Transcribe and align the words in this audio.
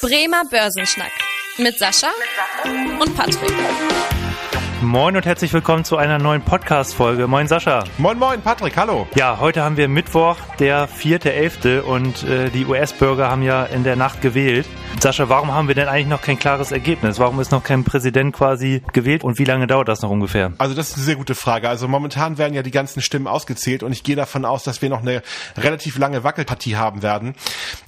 Bremer 0.00 0.44
Börsenschnack 0.48 1.10
mit 1.58 1.76
Sascha 1.76 2.06
und 3.00 3.16
Patrick. 3.16 3.52
Moin 4.80 5.16
und 5.16 5.26
herzlich 5.26 5.52
willkommen 5.52 5.82
zu 5.84 5.96
einer 5.96 6.18
neuen 6.18 6.40
Podcast-Folge. 6.40 7.26
Moin 7.26 7.48
Sascha. 7.48 7.82
Moin 7.98 8.16
Moin 8.16 8.40
Patrick, 8.40 8.76
hallo. 8.76 9.08
Ja, 9.16 9.40
heute 9.40 9.62
haben 9.62 9.76
wir 9.76 9.88
Mittwoch, 9.88 10.36
der 10.60 10.88
4.11. 10.88 11.80
und 11.80 12.22
äh, 12.22 12.48
die 12.50 12.64
US-Bürger 12.64 13.28
haben 13.28 13.42
ja 13.42 13.64
in 13.64 13.82
der 13.82 13.96
Nacht 13.96 14.20
gewählt. 14.20 14.66
Sascha, 15.00 15.28
warum 15.28 15.54
haben 15.54 15.68
wir 15.68 15.76
denn 15.76 15.86
eigentlich 15.86 16.08
noch 16.08 16.22
kein 16.22 16.40
klares 16.40 16.72
Ergebnis? 16.72 17.20
Warum 17.20 17.38
ist 17.38 17.52
noch 17.52 17.62
kein 17.62 17.84
Präsident 17.84 18.34
quasi 18.34 18.82
gewählt 18.92 19.22
und 19.22 19.38
wie 19.38 19.44
lange 19.44 19.68
dauert 19.68 19.86
das 19.86 20.02
noch 20.02 20.10
ungefähr? 20.10 20.52
Also 20.58 20.74
das 20.74 20.88
ist 20.88 20.96
eine 20.96 21.04
sehr 21.04 21.14
gute 21.14 21.36
Frage. 21.36 21.68
Also 21.68 21.86
momentan 21.86 22.36
werden 22.36 22.52
ja 22.52 22.64
die 22.64 22.72
ganzen 22.72 23.00
Stimmen 23.00 23.28
ausgezählt 23.28 23.84
und 23.84 23.92
ich 23.92 24.02
gehe 24.02 24.16
davon 24.16 24.44
aus, 24.44 24.64
dass 24.64 24.82
wir 24.82 24.88
noch 24.88 25.02
eine 25.02 25.22
relativ 25.56 25.98
lange 25.98 26.24
Wackelpartie 26.24 26.74
haben 26.74 27.02
werden. 27.02 27.36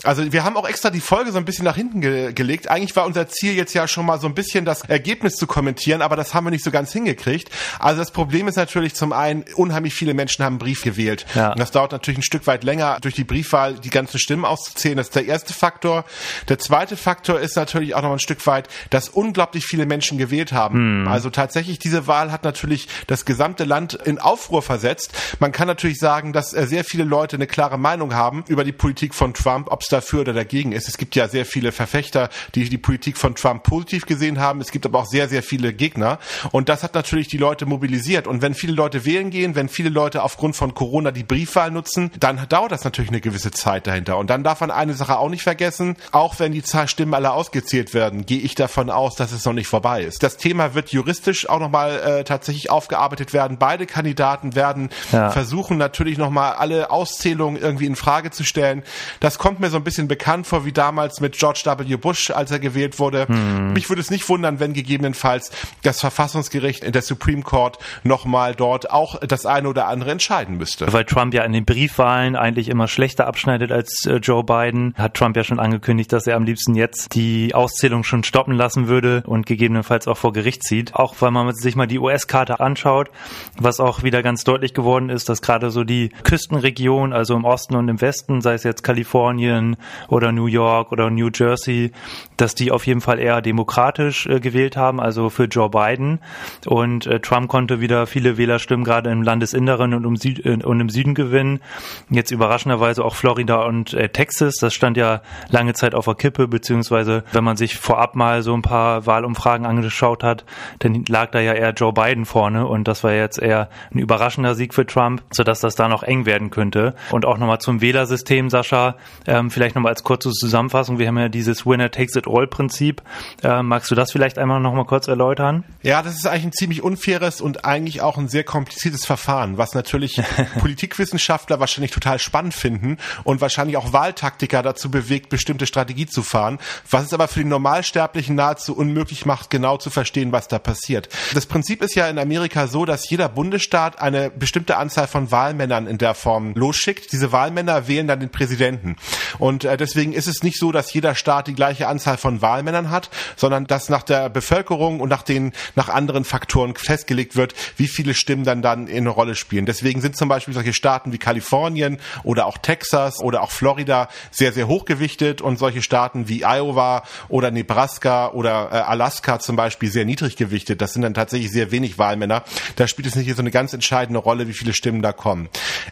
Also 0.04 0.32
wir 0.32 0.44
haben 0.44 0.56
auch 0.56 0.68
extra 0.68 0.90
die 0.90 1.00
Folge 1.00 1.32
so 1.32 1.38
ein 1.38 1.44
bisschen 1.44 1.64
nach 1.64 1.74
hinten 1.74 2.00
ge 2.00 2.32
gelegt. 2.32 2.70
Eigentlich 2.70 2.94
war 2.94 3.06
unser 3.06 3.26
Ziel 3.26 3.54
jetzt 3.54 3.74
ja 3.74 3.88
schon 3.88 4.06
mal 4.06 4.20
so 4.20 4.28
ein 4.28 4.34
bisschen 4.34 4.64
das 4.64 4.82
Ergebnis 4.82 5.34
zu 5.34 5.48
kommentieren, 5.48 6.02
aber 6.02 6.14
das 6.14 6.32
haben 6.32 6.44
wir 6.44 6.52
nicht 6.52 6.64
so 6.64 6.70
ganz 6.70 6.92
hingekriegt. 6.92 7.50
Also 7.80 7.98
das 7.98 8.12
Problem 8.12 8.46
ist 8.46 8.54
natürlich 8.54 8.94
zum 8.94 9.12
einen, 9.12 9.44
unheimlich 9.56 9.94
viele 9.94 10.14
Menschen 10.14 10.44
haben 10.44 10.52
einen 10.54 10.58
Brief 10.60 10.84
gewählt. 10.84 11.26
Ja. 11.34 11.50
Und 11.50 11.58
das 11.58 11.72
dauert 11.72 11.90
natürlich 11.90 12.18
ein 12.18 12.22
Stück 12.22 12.46
weit 12.46 12.62
länger, 12.62 12.98
durch 13.00 13.16
die 13.16 13.24
Briefwahl 13.24 13.74
die 13.74 13.90
ganzen 13.90 14.20
Stimmen 14.20 14.44
auszuzählen. 14.44 14.96
Das 14.96 15.08
ist 15.08 15.16
der 15.16 15.26
erste 15.26 15.54
Faktor. 15.54 16.04
Der 16.48 16.60
zweite 16.60 16.99
Faktor 17.00 17.40
ist 17.40 17.56
natürlich 17.56 17.94
auch 17.94 18.02
noch 18.02 18.12
ein 18.12 18.20
Stück 18.20 18.46
weit, 18.46 18.68
dass 18.90 19.08
unglaublich 19.08 19.64
viele 19.64 19.86
Menschen 19.86 20.18
gewählt 20.18 20.52
haben. 20.52 21.04
Hm. 21.04 21.08
Also 21.08 21.30
tatsächlich, 21.30 21.78
diese 21.78 22.06
Wahl 22.06 22.30
hat 22.30 22.44
natürlich 22.44 22.88
das 23.06 23.24
gesamte 23.24 23.64
Land 23.64 23.94
in 23.94 24.18
Aufruhr 24.18 24.62
versetzt. 24.62 25.12
Man 25.40 25.52
kann 25.52 25.66
natürlich 25.66 25.98
sagen, 25.98 26.32
dass 26.32 26.52
äh, 26.52 26.66
sehr 26.66 26.84
viele 26.84 27.04
Leute 27.04 27.36
eine 27.36 27.46
klare 27.46 27.78
Meinung 27.78 28.14
haben 28.14 28.44
über 28.46 28.64
die 28.64 28.72
Politik 28.72 29.14
von 29.14 29.34
Trump, 29.34 29.68
ob 29.70 29.82
es 29.82 29.88
dafür 29.88 30.20
oder 30.20 30.32
dagegen 30.32 30.72
ist. 30.72 30.88
Es 30.88 30.98
gibt 30.98 31.16
ja 31.16 31.28
sehr 31.28 31.44
viele 31.44 31.72
Verfechter, 31.72 32.28
die 32.54 32.68
die 32.68 32.78
Politik 32.78 33.16
von 33.16 33.34
Trump 33.34 33.62
positiv 33.62 34.06
gesehen 34.06 34.38
haben. 34.38 34.60
Es 34.60 34.70
gibt 34.70 34.86
aber 34.86 35.00
auch 35.00 35.06
sehr, 35.06 35.28
sehr 35.28 35.42
viele 35.42 35.72
Gegner. 35.72 36.18
Und 36.52 36.68
das 36.68 36.82
hat 36.82 36.94
natürlich 36.94 37.28
die 37.28 37.38
Leute 37.38 37.66
mobilisiert. 37.66 38.26
Und 38.26 38.42
wenn 38.42 38.54
viele 38.54 38.74
Leute 38.74 39.04
wählen 39.04 39.30
gehen, 39.30 39.54
wenn 39.54 39.68
viele 39.68 39.88
Leute 39.88 40.22
aufgrund 40.22 40.56
von 40.56 40.74
Corona 40.74 41.10
die 41.10 41.24
Briefwahl 41.24 41.70
nutzen, 41.70 42.10
dann 42.20 42.46
dauert 42.48 42.72
das 42.72 42.84
natürlich 42.84 43.10
eine 43.10 43.20
gewisse 43.20 43.50
Zeit 43.50 43.86
dahinter. 43.86 44.18
Und 44.18 44.30
dann 44.30 44.44
darf 44.44 44.60
man 44.60 44.70
eine 44.70 44.94
Sache 44.94 45.18
auch 45.18 45.30
nicht 45.30 45.42
vergessen, 45.42 45.96
auch 46.12 46.38
wenn 46.38 46.52
die 46.52 46.62
Zahl 46.62 46.88
Stimmen 46.90 47.14
alle 47.14 47.32
ausgezählt 47.32 47.94
werden, 47.94 48.26
gehe 48.26 48.40
ich 48.40 48.54
davon 48.54 48.90
aus, 48.90 49.16
dass 49.16 49.32
es 49.32 49.44
noch 49.44 49.52
nicht 49.52 49.68
vorbei 49.68 50.02
ist. 50.02 50.22
Das 50.22 50.36
Thema 50.36 50.74
wird 50.74 50.90
juristisch 50.90 51.48
auch 51.48 51.60
nochmal 51.60 52.00
äh, 52.00 52.24
tatsächlich 52.24 52.70
aufgearbeitet 52.70 53.32
werden. 53.32 53.58
Beide 53.58 53.86
Kandidaten 53.86 54.54
werden 54.54 54.90
ja. 55.12 55.30
versuchen 55.30 55.78
natürlich 55.78 56.18
nochmal 56.18 56.54
alle 56.54 56.90
Auszählungen 56.90 57.60
irgendwie 57.60 57.86
in 57.86 57.96
Frage 57.96 58.30
zu 58.30 58.44
stellen. 58.44 58.82
Das 59.20 59.38
kommt 59.38 59.60
mir 59.60 59.70
so 59.70 59.76
ein 59.76 59.84
bisschen 59.84 60.08
bekannt 60.08 60.46
vor 60.46 60.64
wie 60.64 60.72
damals 60.72 61.20
mit 61.20 61.38
George 61.38 61.62
W. 61.64 61.96
Bush, 61.96 62.30
als 62.30 62.50
er 62.50 62.58
gewählt 62.58 62.98
wurde. 62.98 63.26
Hm. 63.28 63.72
Mich 63.72 63.88
würde 63.88 64.02
es 64.02 64.10
nicht 64.10 64.28
wundern, 64.28 64.60
wenn 64.60 64.72
gegebenenfalls 64.72 65.50
das 65.82 66.00
Verfassungsgericht 66.00 66.84
in 66.84 66.92
der 66.92 67.02
Supreme 67.02 67.42
Court 67.42 67.78
nochmal 68.02 68.54
dort 68.54 68.90
auch 68.90 69.18
das 69.20 69.46
eine 69.46 69.68
oder 69.68 69.86
andere 69.86 70.10
entscheiden 70.10 70.56
müsste. 70.56 70.92
Weil 70.92 71.04
Trump 71.04 71.34
ja 71.34 71.44
in 71.44 71.52
den 71.52 71.64
Briefwahlen 71.64 72.36
eigentlich 72.36 72.68
immer 72.68 72.88
schlechter 72.88 73.26
abschneidet 73.26 73.72
als 73.72 74.04
äh, 74.06 74.16
Joe 74.16 74.44
Biden, 74.44 74.94
hat 74.96 75.14
Trump 75.14 75.36
ja 75.36 75.44
schon 75.44 75.60
angekündigt, 75.60 76.12
dass 76.12 76.26
er 76.26 76.36
am 76.36 76.44
liebsten 76.44 76.74
jetzt 76.80 77.14
die 77.14 77.54
Auszählung 77.54 78.02
schon 78.02 78.24
stoppen 78.24 78.54
lassen 78.54 78.88
würde 78.88 79.22
und 79.26 79.46
gegebenenfalls 79.46 80.08
auch 80.08 80.16
vor 80.16 80.32
Gericht 80.32 80.64
zieht. 80.64 80.94
Auch 80.94 81.14
weil 81.20 81.30
man 81.30 81.54
sich 81.54 81.76
mal 81.76 81.86
die 81.86 81.98
US-Karte 81.98 82.58
anschaut, 82.58 83.10
was 83.58 83.78
auch 83.78 84.02
wieder 84.02 84.22
ganz 84.22 84.42
deutlich 84.42 84.74
geworden 84.74 85.10
ist, 85.10 85.28
dass 85.28 85.42
gerade 85.42 85.70
so 85.70 85.84
die 85.84 86.08
Küstenregion, 86.24 87.12
also 87.12 87.36
im 87.36 87.44
Osten 87.44 87.76
und 87.76 87.88
im 87.88 88.00
Westen, 88.00 88.40
sei 88.40 88.54
es 88.54 88.64
jetzt 88.64 88.82
Kalifornien 88.82 89.76
oder 90.08 90.32
New 90.32 90.46
York 90.46 90.90
oder 90.90 91.10
New 91.10 91.30
Jersey, 91.32 91.92
dass 92.36 92.54
die 92.54 92.72
auf 92.72 92.86
jeden 92.86 93.02
Fall 93.02 93.18
eher 93.18 93.42
demokratisch 93.42 94.26
äh, 94.26 94.40
gewählt 94.40 94.76
haben, 94.76 95.00
also 95.00 95.30
für 95.30 95.44
Joe 95.44 95.68
Biden. 95.68 96.20
Und 96.66 97.06
äh, 97.06 97.20
Trump 97.20 97.48
konnte 97.48 97.80
wieder 97.80 98.06
viele 98.06 98.38
Wählerstimmen 98.38 98.84
gerade 98.84 99.10
im 99.10 99.22
Landesinneren 99.22 99.94
und, 99.94 100.06
um 100.06 100.16
Süd 100.16 100.44
äh, 100.44 100.58
und 100.64 100.80
im 100.80 100.88
Süden 100.88 101.14
gewinnen. 101.14 101.60
Jetzt 102.08 102.30
überraschenderweise 102.30 103.04
auch 103.04 103.14
Florida 103.14 103.62
und 103.64 103.96
Texas. 104.12 104.54
Das 104.56 104.72
stand 104.74 104.96
ja 104.96 105.22
lange 105.50 105.74
Zeit 105.74 105.94
auf 105.94 106.06
der 106.06 106.14
Kippe, 106.14 106.48
beziehungsweise 106.48 106.69
wenn 106.70 107.44
man 107.44 107.56
sich 107.56 107.76
vorab 107.78 108.14
mal 108.14 108.42
so 108.42 108.54
ein 108.54 108.62
paar 108.62 109.06
Wahlumfragen 109.06 109.66
angeschaut 109.66 110.22
hat, 110.22 110.44
dann 110.78 111.04
lag 111.08 111.30
da 111.30 111.40
ja 111.40 111.52
eher 111.52 111.72
Joe 111.72 111.92
Biden 111.92 112.24
vorne 112.24 112.66
und 112.66 112.88
das 112.88 113.04
war 113.04 113.12
jetzt 113.12 113.38
eher 113.38 113.68
ein 113.92 113.98
überraschender 113.98 114.54
Sieg 114.54 114.74
für 114.74 114.86
Trump, 114.86 115.22
sodass 115.30 115.60
das 115.60 115.74
da 115.74 115.88
noch 115.88 116.02
eng 116.02 116.26
werden 116.26 116.50
könnte. 116.50 116.94
Und 117.10 117.26
auch 117.26 117.38
nochmal 117.38 117.58
zum 117.58 117.80
Wählersystem, 117.80 118.50
Sascha, 118.50 118.96
ähm, 119.26 119.50
vielleicht 119.50 119.74
nochmal 119.74 119.90
als 119.90 120.04
kurze 120.04 120.30
Zusammenfassung. 120.30 120.98
Wir 120.98 121.08
haben 121.08 121.18
ja 121.18 121.28
dieses 121.28 121.66
Winner 121.66 121.90
takes 121.90 122.16
it 122.16 122.26
all 122.28 122.46
Prinzip. 122.46 123.02
Äh, 123.42 123.62
magst 123.62 123.90
du 123.90 123.94
das 123.94 124.12
vielleicht 124.12 124.38
einmal 124.38 124.60
nochmal 124.60 124.84
kurz 124.84 125.08
erläutern? 125.08 125.64
Ja, 125.82 126.02
das 126.02 126.14
ist 126.14 126.26
eigentlich 126.26 126.44
ein 126.44 126.52
ziemlich 126.52 126.82
unfaires 126.82 127.40
und 127.40 127.64
eigentlich 127.64 128.00
auch 128.00 128.18
ein 128.18 128.28
sehr 128.28 128.44
kompliziertes 128.44 129.04
Verfahren, 129.04 129.58
was 129.58 129.74
natürlich 129.74 130.20
Politikwissenschaftler 130.58 131.60
wahrscheinlich 131.60 131.90
total 131.90 132.18
spannend 132.18 132.54
finden 132.54 132.98
und 133.24 133.40
wahrscheinlich 133.40 133.76
auch 133.76 133.92
Wahltaktiker 133.92 134.62
dazu 134.62 134.90
bewegt, 134.90 135.28
bestimmte 135.28 135.66
Strategie 135.66 136.06
zu 136.06 136.22
fahren, 136.22 136.58
was 136.90 137.04
es 137.04 137.12
aber 137.12 137.28
für 137.28 137.40
den 137.40 137.48
Normalsterblichen 137.48 138.34
nahezu 138.34 138.76
unmöglich 138.76 139.26
macht, 139.26 139.50
genau 139.50 139.76
zu 139.76 139.90
verstehen, 139.90 140.32
was 140.32 140.48
da 140.48 140.58
passiert. 140.58 141.08
Das 141.34 141.46
Prinzip 141.46 141.82
ist 141.82 141.94
ja 141.94 142.08
in 142.08 142.18
Amerika 142.18 142.66
so, 142.66 142.84
dass 142.84 143.08
jeder 143.08 143.28
Bundesstaat 143.28 144.00
eine 144.00 144.30
bestimmte 144.30 144.76
Anzahl 144.76 145.06
von 145.06 145.30
Wahlmännern 145.30 145.86
in 145.86 145.98
der 145.98 146.14
Form 146.14 146.54
losschickt. 146.54 147.12
Diese 147.12 147.32
Wahlmänner 147.32 147.88
wählen 147.88 148.06
dann 148.06 148.20
den 148.20 148.30
Präsidenten. 148.30 148.96
Und 149.38 149.64
äh, 149.64 149.76
deswegen 149.76 150.12
ist 150.12 150.26
es 150.26 150.42
nicht 150.42 150.58
so, 150.58 150.72
dass 150.72 150.92
jeder 150.92 151.14
Staat 151.14 151.46
die 151.46 151.54
gleiche 151.54 151.88
Anzahl 151.88 152.16
von 152.16 152.42
Wahlmännern 152.42 152.90
hat, 152.90 153.10
sondern 153.36 153.66
dass 153.66 153.88
nach 153.88 154.02
der 154.02 154.28
Bevölkerung 154.28 155.00
und 155.00 155.08
nach 155.08 155.22
den 155.22 155.52
nach 155.74 155.88
anderen 155.88 156.24
Faktoren 156.24 156.74
festgelegt 156.74 157.36
wird, 157.36 157.54
wie 157.76 157.88
viele 157.88 158.14
Stimmen 158.14 158.44
dann 158.44 158.62
dann 158.62 158.86
in 158.86 158.98
eine 158.98 159.10
Rolle 159.10 159.34
spielen. 159.34 159.66
Deswegen 159.66 160.00
sind 160.00 160.16
zum 160.16 160.28
Beispiel 160.28 160.54
solche 160.54 160.72
Staaten 160.72 161.12
wie 161.12 161.18
Kalifornien 161.18 161.98
oder 162.22 162.46
auch 162.46 162.58
Texas 162.58 163.20
oder 163.20 163.42
auch 163.42 163.50
Florida 163.50 164.08
sehr 164.30 164.52
sehr 164.52 164.68
hochgewichtet 164.68 165.40
und 165.40 165.58
solche 165.58 165.82
Staaten 165.82 166.28
wie 166.28 166.39
Iowa 166.46 167.02
oder 167.28 167.50
Nebraska 167.50 168.28
oder 168.28 168.70
äh, 168.72 168.76
Alaska 168.76 169.38
zum 169.38 169.56
Beispiel 169.56 169.90
sehr 169.90 170.04
niedrig 170.04 170.36
gewichtet. 170.36 170.80
Das 170.80 170.92
sind 170.92 171.02
dann 171.02 171.14
tatsächlich 171.14 171.50
sehr 171.50 171.70
wenig 171.70 171.98
Wahlmänner. 171.98 172.42
Da 172.76 172.86
spielt 172.86 173.06
es 173.06 173.14
nicht 173.14 173.34
so 173.34 173.42
eine 173.42 173.50
ganz 173.50 173.72
entscheidende 173.72 174.20
Rolle, 174.20 174.48
wie 174.48 174.52
viele 174.52 174.72
Stimmen 174.72 175.02
da 175.02 175.12
kommen. 175.12 175.48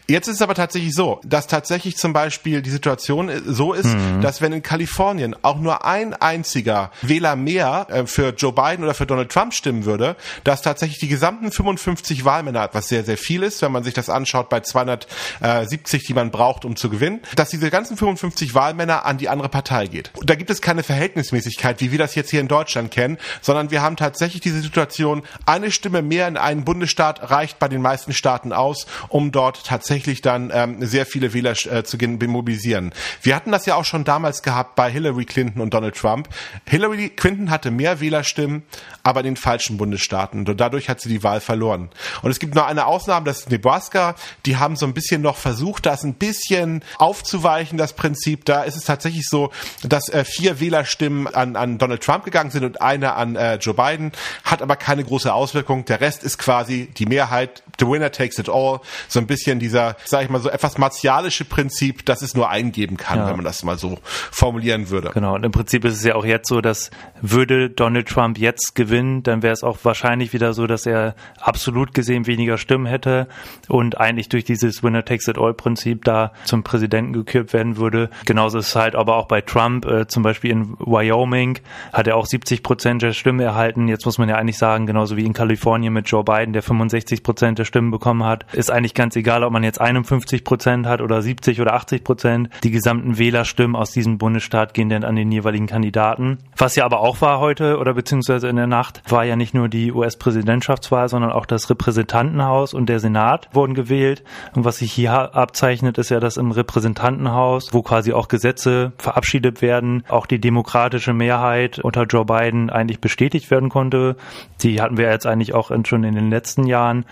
Jetzt 0.07 0.27
ist 0.27 0.35
es 0.35 0.41
aber 0.41 0.55
tatsächlich 0.55 0.93
so, 0.93 1.19
dass 1.23 1.47
tatsächlich 1.47 1.97
zum 1.97 2.13
Beispiel 2.13 2.61
die 2.61 2.69
Situation 2.69 3.31
so 3.45 3.73
ist, 3.73 3.85
mhm. 3.85 4.21
dass 4.21 4.41
wenn 4.41 4.53
in 4.53 4.63
Kalifornien 4.63 5.35
auch 5.41 5.59
nur 5.59 5.85
ein 5.85 6.13
einziger 6.13 6.91
Wähler 7.01 7.35
mehr 7.35 7.87
äh, 7.89 8.05
für 8.05 8.29
Joe 8.29 8.53
Biden 8.53 8.83
oder 8.83 8.93
für 8.93 9.05
Donald 9.05 9.31
Trump 9.31 9.53
stimmen 9.53 9.85
würde, 9.85 10.15
dass 10.43 10.61
tatsächlich 10.61 10.99
die 10.99 11.07
gesamten 11.07 11.51
55 11.51 12.25
Wahlmänner, 12.25 12.69
was 12.73 12.87
sehr, 12.87 13.03
sehr 13.03 13.17
viel 13.17 13.43
ist, 13.43 13.61
wenn 13.61 13.71
man 13.71 13.83
sich 13.83 13.93
das 13.93 14.09
anschaut 14.09 14.49
bei 14.49 14.61
270, 14.61 16.05
die 16.05 16.13
man 16.13 16.31
braucht, 16.31 16.65
um 16.65 16.75
zu 16.75 16.89
gewinnen, 16.89 17.21
dass 17.35 17.49
diese 17.49 17.69
ganzen 17.69 17.97
55 17.97 18.53
Wahlmänner 18.53 19.05
an 19.05 19.17
die 19.17 19.29
andere 19.29 19.49
Partei 19.49 19.87
geht. 19.87 20.11
Da 20.23 20.35
gibt 20.39 20.49
es 20.49 20.61
keine 20.61 20.81
Verhältnismäßigkeit, 20.81 21.79
wie 21.81 21.91
wir 21.91 21.99
das 21.99 22.15
jetzt 22.15 22.31
hier 22.31 22.39
in 22.39 22.47
Deutschland 22.47 22.89
kennen, 22.89 23.19
sondern 23.41 23.69
wir 23.69 23.83
haben 23.83 23.95
tatsächlich 23.95 24.41
diese 24.41 24.61
Situation, 24.61 25.21
eine 25.45 25.69
Stimme 25.69 26.01
mehr 26.01 26.27
in 26.27 26.37
einen 26.37 26.65
Bundesstaat 26.65 27.29
reicht 27.29 27.59
bei 27.59 27.67
den 27.67 27.81
meisten 27.81 28.13
Staaten 28.13 28.53
aus, 28.53 28.87
um 29.09 29.31
dort 29.31 29.65
tatsächlich 29.65 30.21
dann 30.21 30.51
ähm, 30.53 30.83
sehr 30.85 31.05
viele 31.05 31.33
Wähler 31.33 31.51
äh, 31.51 31.83
zu 31.83 31.97
mobilisieren. 31.99 32.93
Wir 33.21 33.35
hatten 33.35 33.51
das 33.51 33.65
ja 33.65 33.75
auch 33.75 33.85
schon 33.85 34.03
damals 34.03 34.41
gehabt 34.41 34.75
bei 34.75 34.89
Hillary 34.89 35.25
Clinton 35.25 35.61
und 35.61 35.73
Donald 35.73 35.95
Trump. 35.95 36.29
Hillary 36.65 37.09
Clinton 37.09 37.51
hatte 37.51 37.71
mehr 37.71 37.99
Wählerstimmen, 37.99 38.63
aber 39.03 39.19
in 39.19 39.25
den 39.25 39.35
falschen 39.37 39.77
Bundesstaaten. 39.77 40.47
Und 40.47 40.59
dadurch 40.59 40.89
hat 40.89 41.01
sie 41.01 41.09
die 41.09 41.23
Wahl 41.23 41.41
verloren. 41.41 41.89
Und 42.21 42.31
es 42.31 42.39
gibt 42.39 42.55
noch 42.55 42.65
eine 42.65 42.85
Ausnahme, 42.85 43.25
das 43.25 43.39
ist 43.39 43.51
Nebraska. 43.51 44.15
Die 44.45 44.57
haben 44.57 44.75
so 44.75 44.85
ein 44.85 44.93
bisschen 44.93 45.21
noch 45.21 45.35
versucht, 45.35 45.85
das 45.85 46.03
ein 46.03 46.13
bisschen 46.13 46.83
aufzuweichen, 46.97 47.77
das 47.77 47.93
Prinzip. 47.93 48.45
Da 48.45 48.63
ist 48.63 48.75
es 48.75 48.85
tatsächlich 48.85 49.27
so, 49.27 49.51
dass 49.83 50.09
äh, 50.09 50.23
vier 50.29 50.59
Wählerstimmen 50.59 51.27
an, 51.27 51.55
an 51.55 51.77
Donald 51.77 52.01
Trump 52.01 52.23
gegangen 52.23 52.51
sind 52.51 52.63
und 52.63 52.81
eine 52.81 53.13
an 53.13 53.35
äh, 53.35 53.55
Joe 53.55 53.73
Biden, 53.73 54.11
hat 54.43 54.61
aber 54.61 54.75
keine 54.75 55.03
große 55.03 55.33
Auswirkung. 55.33 55.85
Der 55.85 56.01
Rest 56.01 56.23
ist 56.23 56.37
quasi 56.37 56.89
die 56.97 57.05
Mehrheit. 57.05 57.63
The 57.79 57.87
winner 57.87 58.11
takes 58.11 58.37
it 58.39 58.49
all. 58.49 58.79
So 59.07 59.19
ein 59.19 59.27
bisschen 59.27 59.59
dieser, 59.59 59.95
sag 60.05 60.23
ich 60.23 60.29
mal, 60.29 60.39
so 60.39 60.49
etwas 60.49 60.77
martialische 60.77 61.45
Prinzip, 61.45 62.05
dass 62.05 62.21
es 62.21 62.35
nur 62.35 62.49
eingeben 62.49 62.97
kann, 62.97 63.19
ja. 63.19 63.27
wenn 63.27 63.35
man 63.35 63.45
das 63.45 63.63
mal 63.63 63.77
so 63.77 63.97
formulieren 64.03 64.89
würde. 64.89 65.11
Genau. 65.13 65.35
Und 65.35 65.43
im 65.43 65.51
Prinzip 65.51 65.85
ist 65.85 65.95
es 65.95 66.03
ja 66.03 66.15
auch 66.15 66.25
jetzt 66.25 66.47
so, 66.47 66.61
dass 66.61 66.91
würde 67.21 67.69
Donald 67.69 68.07
Trump 68.07 68.37
jetzt 68.37 68.75
gewinnen, 68.75 69.23
dann 69.23 69.41
wäre 69.41 69.53
es 69.53 69.63
auch 69.63 69.77
wahrscheinlich 69.83 70.33
wieder 70.33 70.53
so, 70.53 70.67
dass 70.67 70.85
er 70.85 71.15
absolut 71.39 71.93
gesehen 71.93 72.27
weniger 72.27 72.57
Stimmen 72.57 72.85
hätte 72.85 73.27
und 73.67 73.99
eigentlich 73.99 74.29
durch 74.29 74.43
dieses 74.43 74.83
Winner 74.83 75.03
takes 75.03 75.27
it 75.27 75.37
all 75.37 75.53
Prinzip 75.53 76.05
da 76.05 76.33
zum 76.45 76.63
Präsidenten 76.63 77.13
gekürt 77.13 77.53
werden 77.53 77.77
würde. 77.77 78.09
Genauso 78.25 78.59
ist 78.59 78.69
es 78.69 78.75
halt 78.75 78.95
aber 78.95 79.15
auch 79.17 79.27
bei 79.27 79.41
Trump, 79.41 79.85
äh, 79.85 80.07
zum 80.07 80.23
Beispiel 80.23 80.51
in 80.51 80.75
Wyoming 80.79 81.59
hat 81.93 82.07
er 82.07 82.15
auch 82.15 82.25
70 82.25 82.63
Prozent 82.63 83.01
der 83.01 83.13
Stimmen 83.13 83.39
erhalten. 83.39 83.87
Jetzt 83.87 84.05
muss 84.05 84.17
man 84.17 84.29
ja 84.29 84.35
eigentlich 84.35 84.57
sagen, 84.57 84.85
genauso 84.85 85.17
wie 85.17 85.25
in 85.25 85.33
Kalifornien 85.33 85.93
mit 85.93 86.07
Joe 86.09 86.23
Biden, 86.23 86.53
der 86.53 86.63
65 86.63 87.23
Prozent 87.23 87.59
der 87.59 87.65
Stimmen 87.69 87.91
bekommen 87.91 88.25
hat, 88.25 88.45
ist 88.53 88.71
eigentlich 88.71 88.93
ganz 88.93 89.15
egal, 89.15 89.43
ob 89.43 89.53
man 89.53 89.63
jetzt 89.63 89.79
51 89.79 90.43
Prozent 90.43 90.87
hat 90.87 91.01
oder 91.01 91.21
70 91.21 91.61
oder 91.61 91.73
80 91.73 92.03
Prozent. 92.03 92.49
Die 92.63 92.71
gesamten 92.71 93.17
Wählerstimmen 93.17 93.75
aus 93.75 93.91
diesem 93.91 94.17
Bundesstaat 94.17 94.73
gehen 94.73 94.89
dann 94.89 95.03
an 95.03 95.15
den 95.15 95.31
jeweiligen 95.31 95.67
Kandidaten. 95.67 96.39
Was 96.57 96.75
ja 96.75 96.83
aber 96.83 96.99
auch 96.99 97.21
war 97.21 97.39
heute 97.39 97.77
oder 97.77 97.93
beziehungsweise 97.93 98.49
in 98.49 98.55
der 98.55 98.67
Nacht, 98.67 99.01
war 99.07 99.23
ja 99.23 99.35
nicht 99.35 99.53
nur 99.53 99.69
die 99.69 99.93
US-Präsidentschaftswahl, 99.93 101.07
sondern 101.07 101.31
auch 101.31 101.45
das 101.45 101.69
Repräsentantenhaus 101.69 102.73
und 102.73 102.89
der 102.89 102.99
Senat 102.99 103.47
wurden 103.53 103.75
gewählt. 103.75 104.23
Und 104.55 104.65
was 104.65 104.77
sich 104.77 104.91
hier 104.91 105.35
abzeichnet, 105.35 105.97
ist 105.97 106.09
ja, 106.09 106.19
dass 106.19 106.37
im 106.37 106.51
Repräsentantenhaus, 106.51 107.73
wo 107.73 107.83
quasi 107.83 108.13
auch 108.13 108.27
Gesetze 108.27 108.91
verabschiedet 108.97 109.61
werden, 109.61 110.03
auch 110.09 110.25
die 110.25 110.41
demokratische 110.41 111.13
Mehrheit 111.13 111.79
unter 111.79 112.03
Joe 112.03 112.25
Biden 112.25 112.69
eigentlich 112.69 112.99
bestätigt 112.99 113.51
werden 113.51 113.69
konnte. 113.69 114.15
Die 114.61 114.81
hatten 114.81 114.97
wir 114.97 115.09
jetzt 115.09 115.27
eigentlich 115.27 115.53
auch 115.53 115.71
schon 115.85 116.03
in 116.03 116.15
den 116.15 116.29
letzten 116.29 116.65
Jahren. 116.65 117.05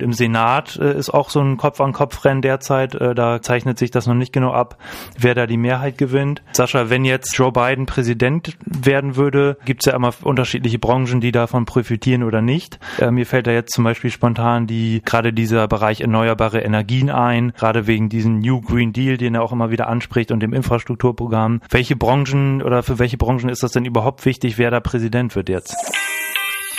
Im 0.00 0.12
Senat 0.12 0.76
äh, 0.76 0.96
ist 0.96 1.10
auch 1.10 1.28
so 1.28 1.40
ein 1.40 1.56
Kopf-an-Kopf-Rennen 1.56 2.40
derzeit. 2.40 2.94
Äh, 2.94 3.14
da 3.14 3.42
zeichnet 3.42 3.78
sich 3.78 3.90
das 3.90 4.06
noch 4.06 4.14
nicht 4.14 4.32
genau 4.32 4.52
ab, 4.52 4.78
wer 5.18 5.34
da 5.34 5.46
die 5.46 5.56
Mehrheit 5.56 5.98
gewinnt. 5.98 6.42
Sascha, 6.52 6.88
wenn 6.88 7.04
jetzt 7.04 7.36
Joe 7.36 7.52
Biden 7.52 7.86
Präsident 7.86 8.56
werden 8.64 9.16
würde, 9.16 9.58
gibt 9.64 9.82
es 9.82 9.86
ja 9.86 9.96
immer 9.96 10.14
unterschiedliche 10.22 10.78
Branchen, 10.78 11.20
die 11.20 11.32
davon 11.32 11.64
profitieren 11.64 12.22
oder 12.22 12.40
nicht. 12.40 12.78
Äh, 12.98 13.10
mir 13.10 13.26
fällt 13.26 13.46
da 13.46 13.50
jetzt 13.50 13.74
zum 13.74 13.84
Beispiel 13.84 14.10
spontan 14.10 14.66
die 14.66 15.02
gerade 15.04 15.32
dieser 15.32 15.66
Bereich 15.68 16.00
erneuerbare 16.00 16.60
Energien 16.60 17.10
ein, 17.10 17.52
gerade 17.58 17.86
wegen 17.86 18.08
diesem 18.08 18.38
New 18.38 18.60
Green 18.60 18.92
Deal, 18.92 19.16
den 19.16 19.34
er 19.34 19.42
auch 19.42 19.52
immer 19.52 19.70
wieder 19.70 19.88
anspricht 19.88 20.30
und 20.30 20.40
dem 20.40 20.52
Infrastrukturprogramm. 20.52 21.60
Welche 21.70 21.96
Branchen 21.96 22.62
oder 22.62 22.82
für 22.82 22.98
welche 22.98 23.16
Branchen 23.16 23.48
ist 23.48 23.62
das 23.62 23.72
denn 23.72 23.84
überhaupt 23.84 24.24
wichtig, 24.24 24.58
wer 24.58 24.70
da 24.70 24.80
Präsident 24.80 25.34
wird 25.34 25.48
jetzt? 25.48 25.74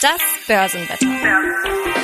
Das 0.01 0.19
Börsenwetter. 0.47 2.02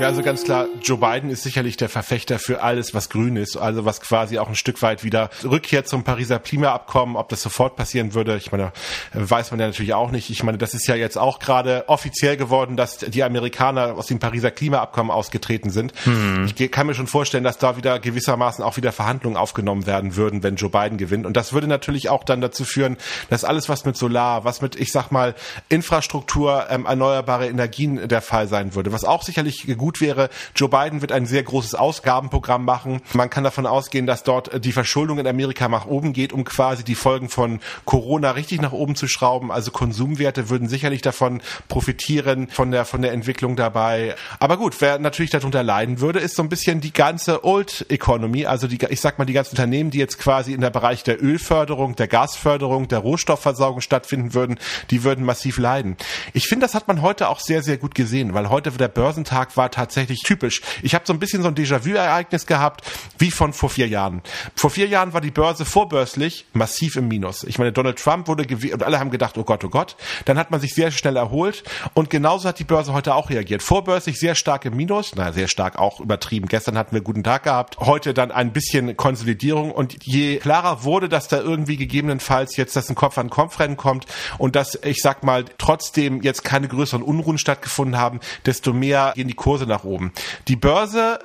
Ja, 0.00 0.08
also 0.08 0.22
ganz 0.22 0.42
klar, 0.42 0.66
Joe 0.82 0.98
Biden 0.98 1.30
ist 1.30 1.44
sicherlich 1.44 1.76
der 1.76 1.88
Verfechter 1.88 2.40
für 2.40 2.62
alles, 2.62 2.94
was 2.94 3.10
grün 3.10 3.36
ist, 3.36 3.56
also 3.56 3.84
was 3.84 4.00
quasi 4.00 4.40
auch 4.40 4.48
ein 4.48 4.56
Stück 4.56 4.82
weit 4.82 5.04
wieder 5.04 5.30
Rückkehr 5.44 5.84
zum 5.84 6.02
Pariser 6.02 6.40
Klimaabkommen, 6.40 7.14
ob 7.14 7.28
das 7.28 7.42
sofort 7.42 7.76
passieren 7.76 8.12
würde, 8.12 8.36
ich 8.36 8.50
meine, 8.50 8.72
weiß 9.12 9.52
man 9.52 9.60
ja 9.60 9.66
natürlich 9.66 9.94
auch 9.94 10.10
nicht. 10.10 10.30
Ich 10.30 10.42
meine, 10.42 10.58
das 10.58 10.74
ist 10.74 10.88
ja 10.88 10.96
jetzt 10.96 11.16
auch 11.16 11.38
gerade 11.38 11.84
offiziell 11.86 12.36
geworden, 12.36 12.76
dass 12.76 12.98
die 12.98 13.22
Amerikaner 13.22 13.94
aus 13.96 14.06
dem 14.06 14.18
Pariser 14.18 14.50
Klimaabkommen 14.50 15.12
ausgetreten 15.12 15.70
sind. 15.70 15.92
Hm. 16.02 16.46
Ich 16.46 16.70
kann 16.72 16.88
mir 16.88 16.94
schon 16.94 17.06
vorstellen, 17.06 17.44
dass 17.44 17.58
da 17.58 17.76
wieder 17.76 18.00
gewissermaßen 18.00 18.64
auch 18.64 18.76
wieder 18.76 18.90
Verhandlungen 18.90 19.36
aufgenommen 19.36 19.86
werden 19.86 20.16
würden, 20.16 20.42
wenn 20.42 20.56
Joe 20.56 20.70
Biden 20.70 20.98
gewinnt. 20.98 21.24
Und 21.24 21.36
das 21.36 21.52
würde 21.52 21.68
natürlich 21.68 22.08
auch 22.08 22.24
dann 22.24 22.40
dazu 22.40 22.64
führen, 22.64 22.96
dass 23.30 23.44
alles, 23.44 23.68
was 23.68 23.84
mit 23.84 23.96
Solar, 23.96 24.44
was 24.44 24.60
mit, 24.60 24.74
ich 24.74 24.90
sag 24.90 25.12
mal, 25.12 25.36
Infrastruktur, 25.68 26.66
ähm, 26.68 26.84
erneuerbare 26.84 27.46
Energien 27.46 28.08
der 28.08 28.22
Fall 28.22 28.48
sein 28.48 28.74
würde, 28.74 28.90
was 28.90 29.04
auch 29.04 29.22
sicherlich 29.22 29.68
gut 29.84 30.00
wäre. 30.00 30.30
Joe 30.56 30.70
Biden 30.70 31.02
wird 31.02 31.12
ein 31.12 31.26
sehr 31.26 31.42
großes 31.42 31.74
Ausgabenprogramm 31.74 32.64
machen. 32.64 33.02
Man 33.12 33.28
kann 33.28 33.44
davon 33.44 33.66
ausgehen, 33.66 34.06
dass 34.06 34.22
dort 34.22 34.64
die 34.64 34.72
Verschuldung 34.72 35.18
in 35.18 35.26
Amerika 35.26 35.68
nach 35.68 35.84
oben 35.84 36.14
geht, 36.14 36.32
um 36.32 36.44
quasi 36.44 36.84
die 36.84 36.94
Folgen 36.94 37.28
von 37.28 37.60
Corona 37.84 38.30
richtig 38.30 38.62
nach 38.62 38.72
oben 38.72 38.96
zu 38.96 39.08
schrauben. 39.08 39.52
Also 39.52 39.72
Konsumwerte 39.72 40.48
würden 40.48 40.68
sicherlich 40.68 41.02
davon 41.02 41.42
profitieren, 41.68 42.48
von 42.48 42.70
der, 42.70 42.86
von 42.86 43.02
der 43.02 43.12
Entwicklung 43.12 43.56
dabei. 43.56 44.14
Aber 44.40 44.56
gut, 44.56 44.80
wer 44.80 44.98
natürlich 44.98 45.32
darunter 45.32 45.62
leiden 45.62 46.00
würde, 46.00 46.18
ist 46.18 46.36
so 46.36 46.42
ein 46.42 46.48
bisschen 46.48 46.80
die 46.80 46.94
ganze 46.94 47.44
Old 47.44 47.84
Economy, 47.90 48.46
also 48.46 48.66
die, 48.66 48.78
ich 48.88 49.02
sag 49.02 49.18
mal, 49.18 49.26
die 49.26 49.34
ganzen 49.34 49.50
Unternehmen, 49.50 49.90
die 49.90 49.98
jetzt 49.98 50.18
quasi 50.18 50.54
in 50.54 50.62
der 50.62 50.70
Bereich 50.70 51.02
der 51.02 51.22
Ölförderung, 51.22 51.94
der 51.94 52.08
Gasförderung, 52.08 52.88
der 52.88 53.00
Rohstoffversorgung 53.00 53.82
stattfinden 53.82 54.32
würden, 54.32 54.58
die 54.90 55.04
würden 55.04 55.26
massiv 55.26 55.58
leiden. 55.58 55.98
Ich 56.32 56.46
finde, 56.46 56.64
das 56.64 56.74
hat 56.74 56.88
man 56.88 57.02
heute 57.02 57.28
auch 57.28 57.40
sehr, 57.40 57.62
sehr 57.62 57.76
gut 57.76 57.94
gesehen, 57.94 58.32
weil 58.32 58.48
heute 58.48 58.70
der 58.70 58.88
Börsentag 58.88 59.58
war 59.58 59.73
tatsächlich 59.74 60.22
typisch. 60.22 60.62
Ich 60.82 60.94
habe 60.94 61.04
so 61.06 61.12
ein 61.12 61.18
bisschen 61.18 61.42
so 61.42 61.48
ein 61.48 61.54
Déjà-vu-Ereignis 61.54 62.46
gehabt, 62.46 62.82
wie 63.18 63.30
von 63.30 63.52
vor 63.52 63.70
vier 63.70 63.88
Jahren. 63.88 64.22
Vor 64.54 64.70
vier 64.70 64.86
Jahren 64.86 65.12
war 65.12 65.20
die 65.20 65.30
Börse 65.30 65.64
vorbörslich 65.64 66.46
massiv 66.52 66.96
im 66.96 67.08
Minus. 67.08 67.44
Ich 67.44 67.58
meine, 67.58 67.72
Donald 67.72 67.98
Trump 67.98 68.28
wurde 68.28 68.46
gewählt 68.46 68.74
und 68.74 68.82
alle 68.82 69.00
haben 69.00 69.10
gedacht, 69.10 69.36
oh 69.36 69.44
Gott, 69.44 69.64
oh 69.64 69.68
Gott. 69.68 69.96
Dann 70.24 70.38
hat 70.38 70.50
man 70.50 70.60
sich 70.60 70.74
sehr 70.74 70.90
schnell 70.90 71.16
erholt 71.16 71.64
und 71.94 72.10
genauso 72.10 72.48
hat 72.48 72.58
die 72.58 72.64
Börse 72.64 72.92
heute 72.92 73.14
auch 73.14 73.30
reagiert. 73.30 73.62
Vorbörslich 73.62 74.18
sehr 74.18 74.34
stark 74.34 74.64
im 74.64 74.76
Minus, 74.76 75.12
na, 75.16 75.32
sehr 75.32 75.48
stark 75.48 75.78
auch 75.78 76.00
übertrieben. 76.00 76.46
Gestern 76.46 76.78
hatten 76.78 76.92
wir 76.92 76.98
einen 76.98 77.04
guten 77.04 77.24
Tag 77.24 77.44
gehabt, 77.44 77.78
heute 77.78 78.14
dann 78.14 78.30
ein 78.30 78.52
bisschen 78.52 78.96
Konsolidierung 78.96 79.72
und 79.72 80.04
je 80.04 80.36
klarer 80.36 80.84
wurde, 80.84 81.08
dass 81.08 81.28
da 81.28 81.40
irgendwie 81.40 81.76
gegebenenfalls 81.76 82.56
jetzt 82.56 82.76
das 82.76 82.88
ein 82.88 82.94
Kopf-an-Kopf-Rennen 82.94 83.76
kommt 83.76 84.06
und 84.38 84.54
dass, 84.56 84.78
ich 84.82 85.00
sag 85.02 85.24
mal, 85.24 85.44
trotzdem 85.58 86.22
jetzt 86.22 86.44
keine 86.44 86.68
größeren 86.68 87.02
Unruhen 87.02 87.38
stattgefunden 87.38 87.98
haben, 87.98 88.20
desto 88.46 88.72
mehr 88.72 89.12
gehen 89.16 89.28
die 89.28 89.34
Kurse 89.34 89.63
nach 89.66 89.84
oben. 89.84 90.12
Die 90.48 90.56
Börse 90.56 91.18